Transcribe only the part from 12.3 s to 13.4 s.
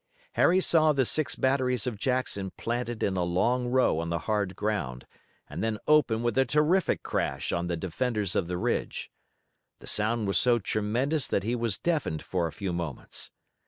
a few moments.